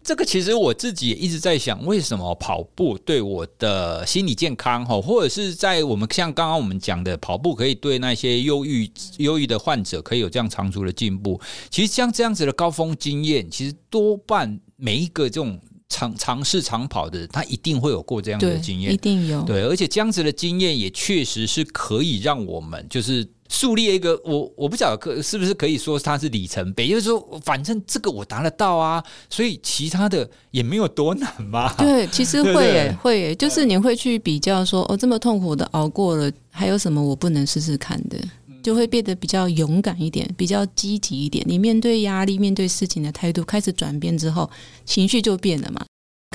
[0.07, 8.89] 这个其实我自己也一直在想，为什么跑步对我的心理健康，哈，或者是在我们像刚刚我们讲的，跑步可以对那些忧郁、
[9.19, 11.41] 忧郁的患者可以有这样长足的进步。
[11.71, 19.43] 其实像这样子的高峰经验，其实多半每一个这种尝尝试长跑的人，他一定会有过这样的经验，一定有。
[19.43, 23.29] 对，而且这样子的经验也确实是可以让我们就是。
[23.49, 31.73] 树立一个我我不晓得可是不是可以说它是里程碑，就是说反正这个我达得到啊，所以其他的也没有多难嘛。
[31.75, 38.19] 对，其实会耶会耶，就是你会去比较说哦，这么痛苦的熬过了，还有什么我不能试试看的，
[38.63, 41.45] 就会变得比较勇敢一点，比较积极一点。
[41.49, 44.51] 你面对压力、面对事情的态度开始转变之后，
[44.85, 45.85] 情绪就变了嘛，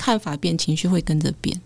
[0.02, 1.60] 看法变，情绪会跟着变。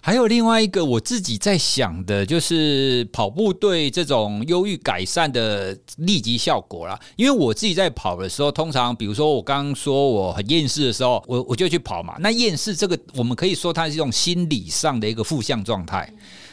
[0.00, 6.98] 还有另外一个我自己在想的，就是跑步对这种忧郁改善的立即效果啦。
[7.16, 12.16] 因为我自己在跑的时候，通常比如说我刚刚说我很厌世的时候，我我就去跑嘛。
[12.20, 16.12] 那厌世这个，我们可以说它是一种心理上的一个负向状态。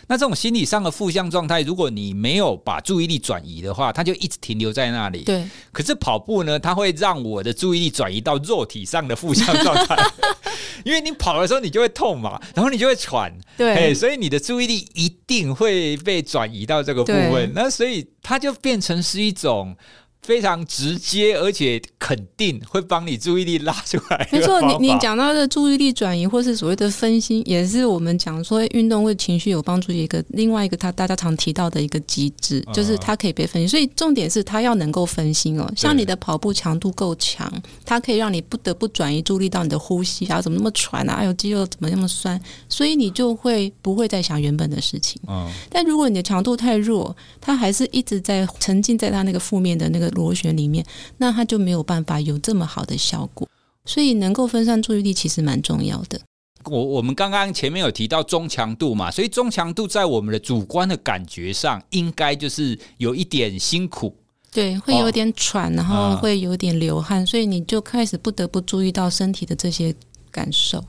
[0.09, 5.23] 那这种心理上的负向状态，如果你没有把注意力转移的话，它就一直停留在那里。
[5.23, 5.47] 对。
[5.71, 9.95] 可是跑步呢，它会让我的注意力转移到肉体上的负向状态。
[10.83, 19.75] 因为你跑的时候你就会痛嘛，然后你就会喘，对，所以你的注意力一定会被转移到这个部分，那所以它就变成是一种
[20.21, 24.29] 非常直接，而且肯定会帮你注意力拉出来。
[24.31, 33.67] 没错，你你讲到的注意力转移，或是所谓的分心，也是我们讲说运动为情绪有帮助一个另外一个他大家常提到的一个机制，就是它可以被分心。
[33.67, 35.71] 所以重点是它要能够分心哦。
[35.75, 37.51] 像你的跑步强度够强，
[37.85, 41.13] 它可以让你不得不转移注意力到你的呼吸啊，怎么那么喘啊？
[41.13, 42.39] 哎呦肌肉怎么那么酸？
[42.67, 45.19] 所以你就会不会再想原本的事情。
[45.27, 45.49] 嗯。
[45.69, 50.08] 但如果你的强度太弱，它还是一直在沉浸在它那个负面的那个。
[50.11, 50.85] 螺旋里面，
[51.17, 53.47] 那它就没有办法有这么好的效果。
[53.85, 56.19] 所以能够分散注意力其实蛮重要的。
[56.65, 64.13] 我我们刚刚前面有提到中强度嘛，所以中强度在我们的主观的感觉上，应该就是有一点辛苦，
[64.51, 69.95] 对，会有点喘，然后会有点流汗，所以你就开始不得不注意到身体的这些
[70.29, 70.83] 感受。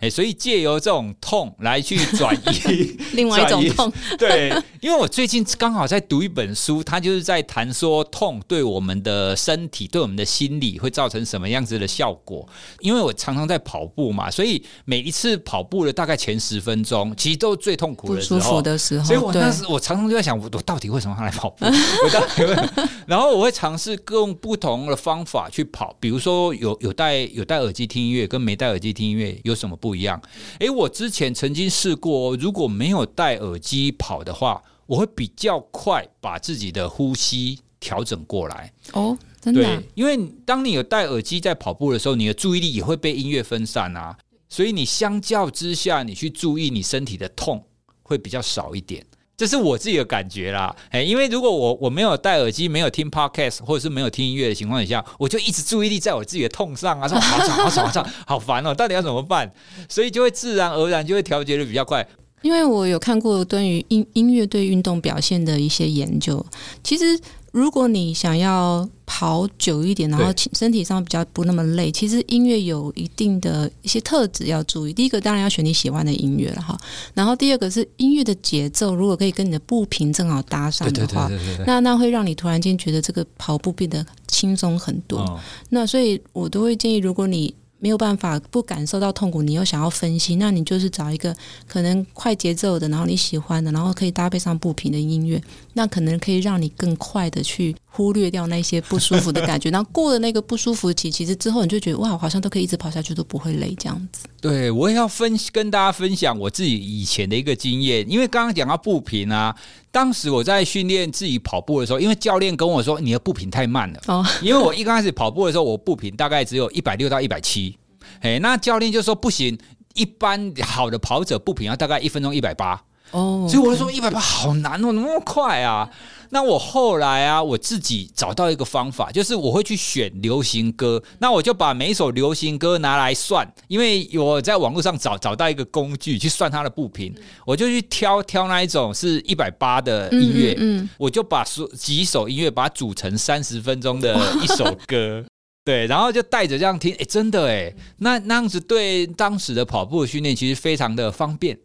[0.00, 12.46] 哎，所以借由这种痛来去转移 另外一种痛，对，因为我最近刚好在读一本书，它就是在谈说痛对我们的身体、对我们的心理会造成什么样子的效果。
[12.80, 18.38] 因为我常常在跑步嘛，所以每一次跑步的大概前十分钟，其实都是最痛苦的时候。
[18.38, 21.64] 不舒服的时候，所以我当时我常常就在想，我我到底为什么要来跑步？
[21.64, 22.56] 我到底为
[23.06, 30.20] 然后我会尝试各种不同的方法去跑，比如说有有戴有戴耳机听音乐，跟没戴耳机听音乐有什么不不一样，
[30.58, 38.72] 诶，我之前曾经试过，如果没有戴耳机跑的话，我会比较快把自己的呼吸调整过来。
[38.94, 39.76] 哦，真的啊？
[39.76, 44.18] 对，因为当你有戴耳机在跑步的时候，你的注意力也会被音乐分散啊，
[44.48, 47.64] 所以你相较之下，你去注意你身体的痛
[48.02, 49.06] 会比较少一点。
[49.36, 59.52] 这是我自己的感觉啦，哎，因为如果我我没有戴耳机，没有听 podcast，或者是没有听音乐的情况下，我就一直注意力在我自己的痛上啊，说 好吵好吵好吵，好烦哦，到底要怎么办？
[59.88, 62.06] 所以就会自然而然就会调节的比较快。
[62.42, 66.44] 因为我有看过关于音音乐对运动表现的一些研究，
[66.82, 67.18] 其实。
[67.56, 74.92] 如果你想要跑久一点，然后身体上比较不那么累，其实音乐有一定的一些特质要注意。
[74.92, 76.78] 第一个当然要选你喜欢的音乐了哈，
[77.14, 81.30] 然后第二个是音乐的节奏，如果可以跟你的步频正好搭上的话，
[81.66, 85.20] 那那会让你突然间觉得这个跑步变得轻松很多。
[85.20, 85.40] 哦。
[85.70, 91.36] 那所以我都会建议，如果你没有办法不感受到痛苦，你又想要分析，那你就是找一个
[91.66, 95.42] 可能快节奏的，然后你喜欢的，然后可以搭配上不平的音乐，
[95.74, 99.68] 那可能可以让你更快的去忽略掉那些不舒服的感觉。
[99.72, 104.26] 然后过了那个不舒服期，其实之后你就觉得哇，我好像都可以一直跑下去，都不会累这样子。
[104.40, 109.56] 对，我也要分跟大家分享我自己以前的一个经验，因为刚刚讲到步频啊，
[109.90, 117.76] 当时我在训练自己跑步的时候，因为教练跟我说你的步频太慢了哦，因为我一刚开始跑步的时候，我步频大概只有一百六到一百七，
[118.20, 119.58] 哎，那教练就说不行，
[119.94, 125.88] 一般好的跑者步频要大概一分钟一百八哦，所以我就说一百八好难哦，那么快啊。
[126.30, 137.14] 那我后来啊，我自己找到一个方法，就是我会去选流行歌，那我就把每一首流行歌拿来算，因为我在网络上找找到一个工具去算它的步频，
[137.46, 145.24] 我就去挑挑那一种是一百八的音乐，嗯，嗯，我就把所几首音乐把它组成三十分钟的一首歌，
[145.64, 151.56] 对，然后就带着这样听，哎，真的哎，那那样子对当时的跑步训练其实非常的方便。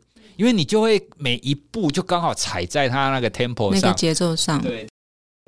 [0.41, 4.59] 因为你就会每一步就刚好踩在他那个 tempo 上，那个节奏上。
[4.59, 4.87] 对，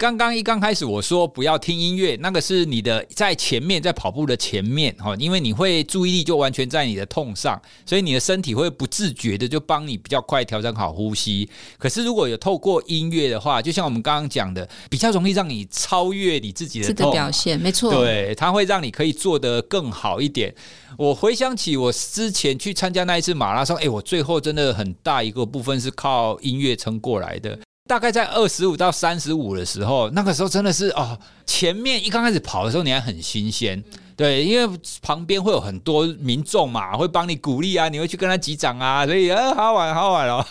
[0.03, 11.47] 刚刚一刚开始我说不要听音乐，那个是你的在前面，在跑步的前面哈，因为你会注意力就完全在你的痛上，所以你的身体会不自觉的就帮你比较快调整好呼吸。
[11.77, 20.53] 可是如果有透过音乐的话，就像我们刚刚讲的，比较容易让你超越你自己的痛，的表现，没错，对，它会让你可以做得更好一点。
[20.97, 27.57] 我回想起我之前去参加那一次马拉松，哎，我最后真的很大一个部分是靠音乐撑过来的。
[27.85, 33.83] 大概在二十五到三十五的时候，那个时候真的是哦，前面一刚开始跑的时候你还很新鲜。
[34.15, 40.45] 对，因为旁边会有很多民众嘛，会帮你鼓励啊，你会去跟他击掌啊，所以呃，好玩，好玩哦。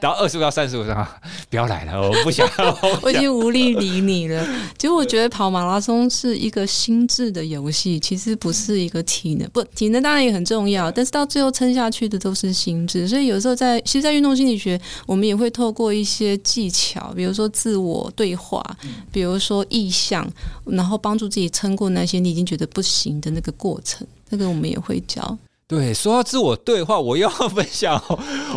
[0.00, 1.06] 然后二十五到三十五上，
[1.48, 4.46] 不要来了，我不想， 我不想我已经无力理你了。
[4.76, 9.48] 其实我觉得跑马拉松是一个心智的游戏，其实不是一个体能。
[9.50, 13.08] 不，体能当然也很重要，但是到最后撑下去的都是心智。
[13.08, 18.62] 所以有时候在，其实，在运动心理学，我们也会透过一些技巧，比如说自我对话，
[19.10, 20.28] 比如说意象，
[20.66, 23.05] 然后帮助自己撑过那些你已经觉得不行。
[23.14, 25.36] 的那个过程，那个我们也会教。
[25.68, 28.00] 对，说到自我对话，我又要分享。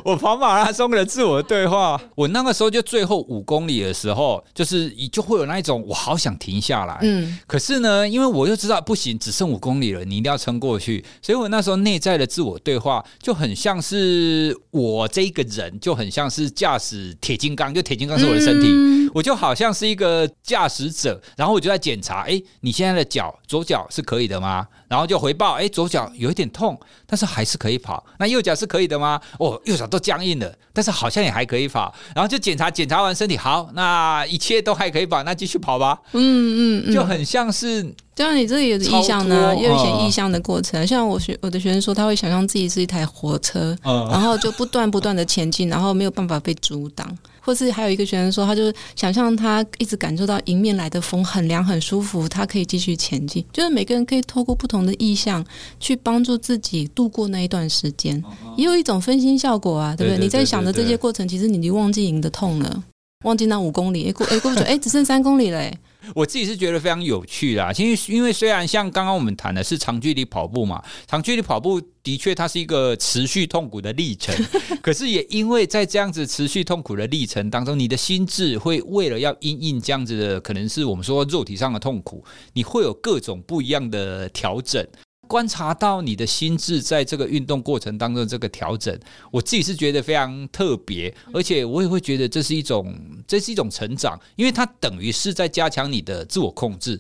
[0.06, 24.68] 我跑马拉松的自我对话，我那个时候就最后五公里的时候，就是就会有那一种我好想停下来，嗯，可是呢，因为我就知道不行，只剩五公里了，你一定要撑过去，所以我那时候内在的自我对话就很像是我这一个人，就很像是驾驶铁金刚，就铁金刚是我的身体，嗯、我就好像是一个驾驶者，然后我就在检查，哎，你现在的脚左脚是可以的吗？
[24.90, 28.06] 然后就回报，哎，左脚有一点痛，但是还是可以跑。
[28.18, 29.22] 那右脚是可以的吗？
[29.38, 31.94] 哦，右脚都僵硬了，但是好像也还可以跑。
[32.14, 35.98] 然后就检查，检查完身体好，那一切都还可以跑，那继续跑吧。
[36.14, 37.96] 嗯嗯，嗯就很像是。
[38.20, 40.86] 就像你这里有意向呢，也有一些意向的过程。
[40.86, 47.18] 像我学我的学生说，他会想象自己是一台火车，然后就不断不断的前进，然后没有办法被阻挡。
[47.40, 53.42] 或是还有一个学生说，他就想象他一直感受到迎面来的风很凉很舒服，他可以继续前进。
[53.54, 55.42] 就是每个人可以透过不同的意向
[55.80, 58.22] 去帮助自己度过那一段时间，
[58.58, 60.22] 也有一种分心效果啊，对不对？
[60.22, 62.84] 你在想着这些过程，其实你就忘记你的痛了，
[63.24, 65.74] 忘记那五公里，哎过哎过不久，哎只剩三公里了，哎。
[66.16, 74.36] 我自己是觉得非常有趣啦，因为因为虽然像刚刚我们谈的是长距离跑步嘛，长距离跑步的确它是一个持续痛苦的历程，
[74.82, 84.86] 可是也因为在这样子持续痛苦的历程当中，你的心智会为了要因应这样子的，可能是我们说肉体上的痛苦，你会有各种不一样的调整。
[85.30, 89.00] 观察到你的心智在这个运动过程当中这个调整，
[89.30, 97.00] 我自己是觉得非常特别，而且我也会觉得这是一种，这是一种成长，因为它等于是在加强你的自我控制，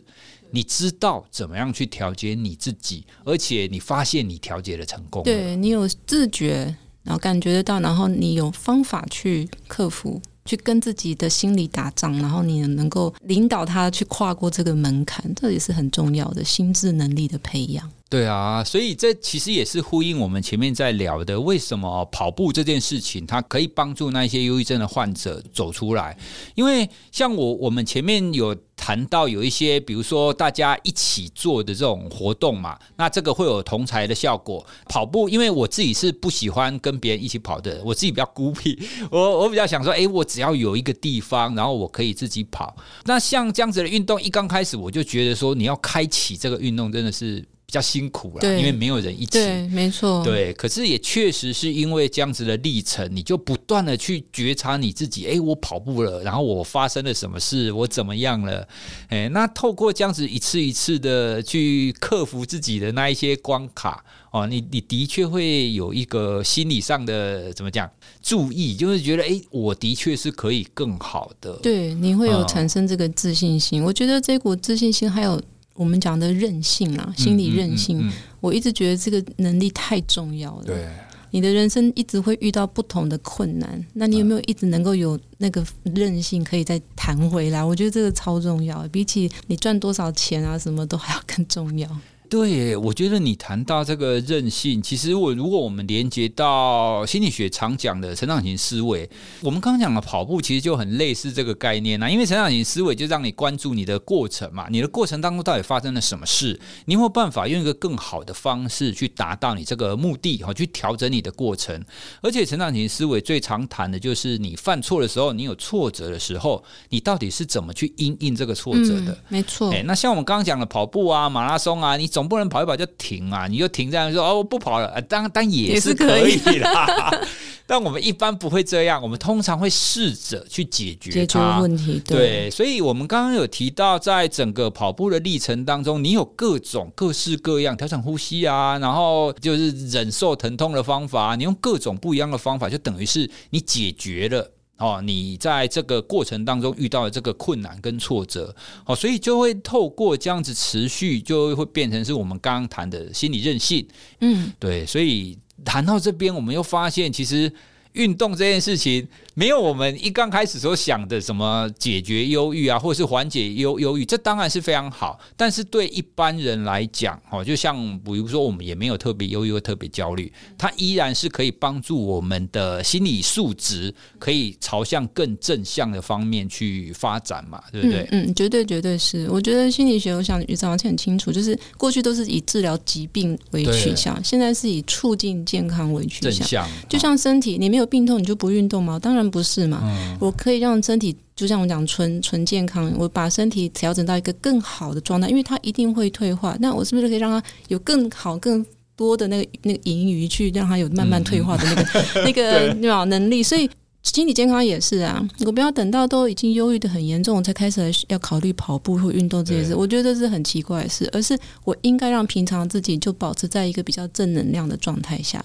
[0.51, 10.21] 你知道怎么样去调节你自己，而且你发现你调节的成功，对，你有自觉，然后感觉得到，然后你有方法去克服。
[10.45, 17.88] 去跟自己的心理打仗，然后你能够领导他去跨过这个门槛，这也是很重要的心智能力的培养。
[18.10, 26.18] 对啊，所以这其实也是呼应我们前面在聊的，为什么跑步这件事情，它可以帮助那些忧郁症的患者走出来。
[26.55, 34.66] 因为像我，我们前面有谈到有一些，比如说大家一起做的这种活动嘛，那这个会有同侪的效果。
[34.88, 38.76] 跑步，因为我自己是不喜欢跟别人一起跑的，我自己比较孤僻，
[39.12, 42.76] 我我比较想说，哎，我只要有一个地方，然后我可以自己跑。
[43.05, 47.45] 那像这样子的运动，一刚开始我就觉得说，你要开启这个运动，真的是。
[47.70, 49.34] 比较辛苦了，因为没有人一起。
[49.34, 50.24] 对，没错。
[50.24, 55.28] 对，可是也确实是因为这样子的历程，你就不断的去觉察你自己。
[55.28, 58.67] 哎，我跑步了，然后我发生了什么事，我怎么样了？
[59.09, 67.88] 哎，那透过这样子一次一次的去克服自己的那一些关卡哦，你你的确会有一个心理上的怎么讲
[68.24, 71.53] 注意，就是觉得哎，我的确是可以更好的。
[71.61, 73.84] 对，你会有产生这个自信心。
[73.84, 75.39] 嗯，我觉得这股自信心还有。
[75.80, 80.65] 我们讲的韧性啊，心理韧性，嗯嗯嗯嗯、我一直觉得这个能力太重要了。
[80.65, 80.86] 对，
[81.32, 85.65] 你的人生一直会遇到不同的困难，那你有没有一直能够有那个
[85.95, 87.63] 韧性，可以再弹回来？
[87.63, 91.89] 我觉得这个超重要，比起你赚多少钱啊，什么都还要更重要。
[92.30, 99.09] 对，我觉得你谈到这个韧性，其实我如果我们连接到心理学常讲的成长型思维，
[99.41, 102.09] 我们刚刚讲的跑步其实就很类似这个概念呐、啊。
[102.09, 111.84] 因为成长型思维就让你关注你的过程嘛，你的过程当中到底发生了什么事，你有没有办法用一个更好的方式去达到你这个目的哈，去调整你的过程。
[112.21, 119.13] 而且成长型思维最常谈的就是你犯错的时候，你有挫折的时候，你到底是怎么去因应这个挫折的？
[119.13, 119.71] 嗯、没错。
[119.71, 123.47] 哎，那像我们刚刚讲的跑步啊、马拉松啊，你总不能跑一跑就停啊！
[123.47, 125.01] 你就停这样说哦，我不跑了。
[125.03, 127.09] 当当也是可以啦，
[127.65, 129.01] 但我们一般不会这样。
[129.01, 132.01] 我们通常会试着去解决解决问题。
[132.05, 144.51] 对，对，所以我们刚刚有提到，在整个跑步的历程当中，你有各种各式各样调整呼吸啊，然后就是忍受疼痛的方法，你用各种不一样的方法，就等于是你解决了。
[144.80, 148.55] 哦，你在这个过程当中遇到的这个困难跟挫折，
[148.88, 153.88] 哦，所以就会透过这样子持续，就会变成是我们刚刚谈的心理韧性。
[154.21, 157.53] 嗯，对，所以谈到这边，我们又发现其实。
[157.93, 159.05] 运动这件事情
[159.40, 165.20] 没有我们一刚开始所想的什么解决忧郁啊，或者是缓解忧忧郁，这当然是非常好。
[165.36, 178.02] 但是对一般人来讲，哦，就像比如说我们也没有特别忧郁或特别焦虑，它依然是可以帮助我们的心理素质可以朝向更正向的方面去发展嘛，对不对？
[178.12, 179.30] 嗯，嗯，绝对绝对是。
[179.30, 186.32] 我觉得心理学，我想宇章很清楚，就是过去都是以治疗疾病为取向，现在是以促进健康为取向。
[186.32, 187.90] 正向，就像身体，你没有。
[187.90, 189.00] 病痛你就不运动吗？
[189.00, 189.82] 当然不是嘛！
[189.84, 196.57] 嗯、我可以让身体，就像我讲纯纯健康，我把身体调整到一个更好的状态，因为它一定会退化。
[196.59, 198.65] 那我是不是可以让它有更好、更
[198.95, 201.84] 多的那个那个盈余去让它有慢慢退化的那个、
[202.15, 203.69] 嗯、那个对吧能力，所以
[204.03, 205.25] 心理健康也是啊。
[205.45, 209.75] 我不要等到都已经忧郁的很严重，我才开始来要考虑跑步或运动这件事。
[209.75, 215.43] 我觉得这是很奇怪的事，而是我应该让平常自己就保持在一个比较正能量的状态下。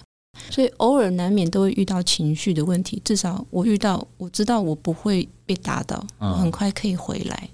[0.51, 7.49] 所以偶尔难免都会遇到情绪的问题，至少我遇到，我知道我不会被打倒，我很快可以回来。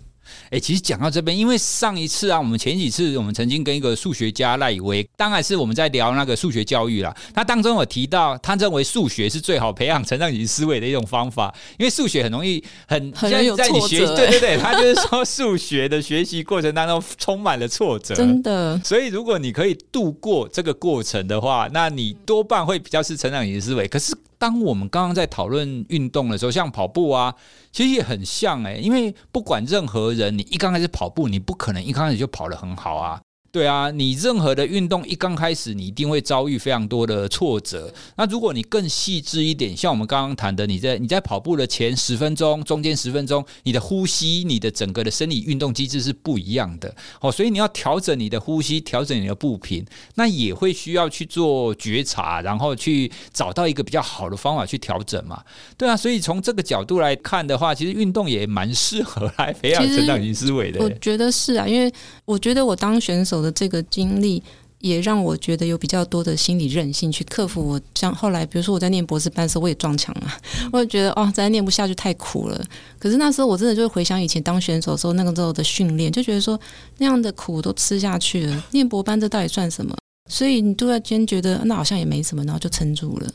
[0.47, 7.15] 哎、欸，其实讲到这边，因为上一次啊，我们前几次我们曾经跟一个数学家赖以为，当然是我们在聊那个数学教育啦。
[7.35, 13.31] 他当中有提到，他认为数学是最好培养成长型思维的一种方法，因为数学很容易很很。
[13.57, 18.81] 在你学对对对，他就是说数学的学习过程当中充满了挫折， 真的。
[18.85, 23.87] 所以如果你可以度过这个过程的话，那你多半会比较是成长型思维。
[23.87, 24.17] 可是。
[24.41, 27.35] 当我们刚刚在讨论运动的时候，像跑步啊，
[27.71, 33.21] 其实也很像哎，因为不管任何人，你一刚开始跑步，你不可能一刚开始就跑得很好啊。
[33.53, 37.93] 对啊，你任何的运动一刚开始，你一定会遭遇非常多的挫折。
[38.17, 49.85] 那如果你更细致一点，像我们刚刚谈的，你在你在跑步的前十分钟、中间十分钟，你的呼吸、你的整个的生理运动机制是不一样的哦，所以你要调整你的呼吸，调整你的步频，
[50.15, 55.43] 那也会需要去做觉察，然后去找到一个比较好的方法去调整嘛。
[55.77, 60.81] 对啊，所以从这个角度来看的话，其实运动也蛮适合来培养成长型思维的。
[60.81, 61.93] 我觉得是啊，因为
[62.25, 64.43] 我觉得我当选手的这个经历
[64.79, 67.81] 也让我觉得有比较多的心理韧性去克服我。
[67.95, 70.33] 像后来，比如说我在念博士班的时候，我也撞墙了。
[70.73, 72.65] 我也觉得哦，再念不下去太苦了。
[72.99, 76.59] 可是那时候我真的就会回想以前当选手的时候那个时候的训练，就觉得说
[76.99, 79.95] 那样的苦都吃下去了，念博班这到底算什么？
[80.31, 83.31] 所以你突然间觉得那好像也没什么，然后就撑住了。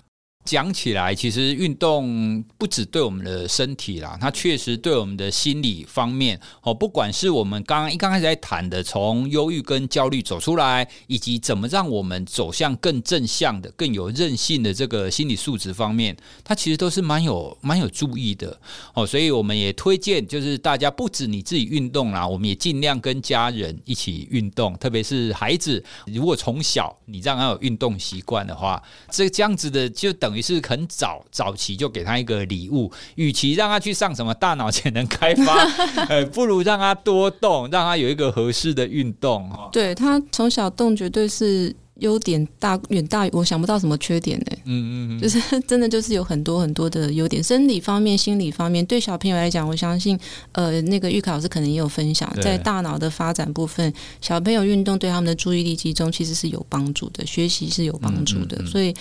[0.45, 18.55] 讲起来，其实运动不止对我们的身体啦，它确实对我们的心理方面哦，不管是我们刚刚一刚开始在谈的，从忧郁跟焦虑走出来，以及怎么让我们走向更正向的、更有韧性的这个心理素质方面，它其实都是蛮有蛮有注意的
[18.93, 19.03] 哦。
[19.03, 28.79] 所以我们也推荐，就是大家不止你自己运动啦，我们也尽量跟家人一起运动，特别是孩子，如果从小你让他有运动习惯的话，
[29.09, 30.34] 这这样子的就等。
[30.35, 35.63] 于是很早早期就给他一个礼物，与其让他去上什么大脑潜能开发，
[36.09, 39.69] 呃，不如让他多动，让他有一个合适的运动哈。
[39.71, 44.45] 对，他从小动绝对是优点大远大于我想不到什么缺点呢。
[44.65, 50.19] 嗯嗯，就是真的就是有很多很多的优点，生理方面、心理方面，对小朋友来讲，我相信
[50.51, 58.93] 呃，那个玉凯老师可能也有分享，在大脑的发展部分，小朋友运动对他们的注意力集中其实是有帮助的，学习是有帮助的，嗯嗯嗯，所以。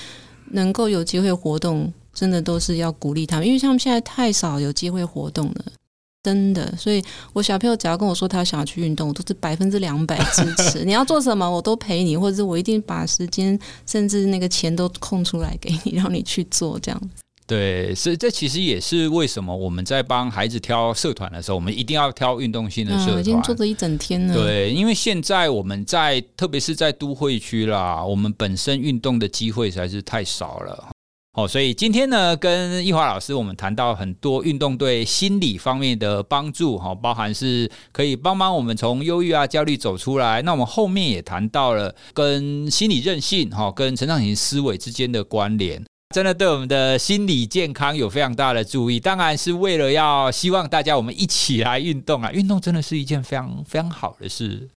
[0.55, 5.65] 能够有机会活动，真的都是要鼓励他们，因为他们现在太少有机会活动了，
[6.23, 6.73] 真的。
[6.77, 7.03] 所以
[7.33, 10.85] 我小朋友只要跟我说他想要去运动，我都是百分之两百支持。
[10.85, 17.24] 你要做什么，我都陪你，或者是我一定把时间甚至那个钱都空出来给你，让你去做这样子。
[17.47, 23.17] 对，所以这其实也是为什么我们在帮孩子挑社团的时候，我们一定要挑运动性的社团。
[23.17, 24.35] 嗯，已经做了一整天了。
[24.35, 30.89] 对，因为现在我们在，特别是在都会区啦，我们本身运动的机会实在是太少了。
[31.37, 40.41] 哦，所以今天呢，跟易华老师我们谈到很多运动对心理方面的帮助，哈，包含是可以帮忙我们从忧郁啊、焦虑走出来。
[40.41, 45.85] 那我们后面也谈到了跟心理韧性，哈，跟成长型思维之间的关联。
[46.15, 52.31] 真的对我们的心理健康有非常大的注意，当然是为了要希望大家我们一起来运动啊！
[52.31, 54.69] 运动真的是一件非常非常好的事。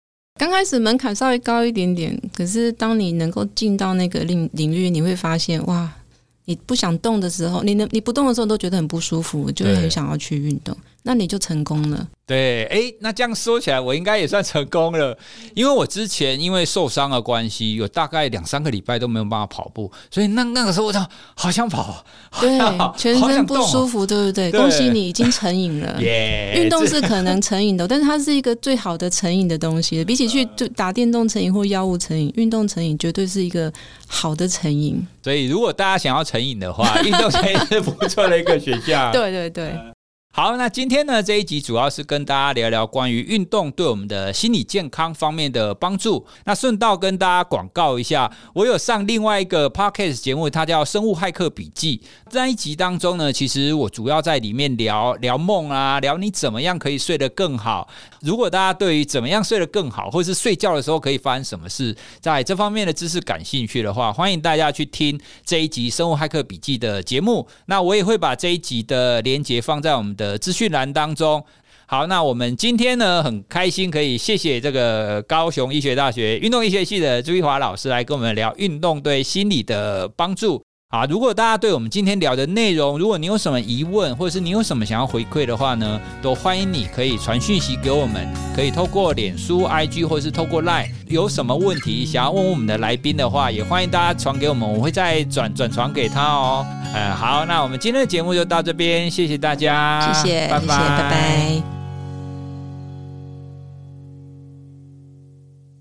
[0.40, 5.92] 刚开始门槛稍微高一点点，可是当你能够进到那个领领域，你会发现哇，
[6.46, 10.74] 你不想动的时候，你能你不动的时候都觉得很不舒服，就会很想要去运动，
[11.06, 12.08] 那你就成功了。
[12.26, 15.16] 对，哎，那这样说起来，我应该也算成功了，
[15.54, 20.98] 因为我之前因为受伤的关系，有大概两三个礼拜都没有办法跑步，所以那那个时候我就
[21.36, 22.04] 好想跑，
[22.40, 22.58] 对，
[22.96, 24.50] 全身不舒服，对不对？
[24.50, 25.96] 对，恭喜你已经成瘾了。
[26.02, 33.72] Yeah, 运动是可能成瘾的，但是它是一个最好的成瘾的东西，比起去就打电动成瘾或药物成瘾，运动成瘾绝对是一个
[34.08, 35.00] 好的成瘾。
[35.22, 39.12] 所以如果大家想要成瘾的话，运动成瘾是不错的一个选项。
[39.12, 39.72] 对 对对。
[40.36, 46.26] 好，那今天呢，这一集主要是跟大家聊聊关于运动对我们的心理健康方面的帮助。
[46.44, 52.02] 那顺道跟大家广告一下，我有上另外一个 podcast 节目，它叫《生物骇客笔记》。
[52.30, 57.88] 这一集当中呢，其实我主要在里面聊聊梦啊，聊你怎么样可以睡得更好。
[58.20, 67.48] 如果大家对于怎么样睡得更好，或是睡觉的时候可以发生什么事，在这方面的知识感兴趣的话，欢迎大家去听这一集《生物骇客笔记》的节目。
[67.64, 70.25] 那我也会把这一集的连接放在我们的。
[70.26, 71.44] 呃，资讯栏当中，
[71.86, 80.60] 好，那我们今天呢，很开心可以谢谢这个高雄医学大学运动医学系的朱一华老师来跟我们聊运动对心理的帮助。
[80.88, 96.64] 啊，如果大家对我们今天聊的内容，如果你有什么疑问，或者是你有什么想要回馈的话呢，都欢迎你可以传讯息给我们，可以透过脸书、IG 或者是透过 Line，有什么问题想要问我们的来宾的话，也欢迎大家传给我们，我会再转转传给他哦。
[96.94, 101.75] 呃，好，那我们今天的节目就到这边，谢谢大家，谢谢，拜拜，谢谢，拜拜。